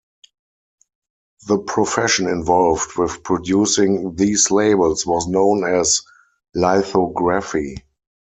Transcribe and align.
The 1.45 1.59
profession 1.59 2.25
involved 2.27 2.97
with 2.97 3.23
producing 3.23 4.15
these 4.15 4.49
labels 4.49 5.05
was 5.05 5.27
known 5.27 5.63
as 5.63 6.01
lithography. 6.55 7.75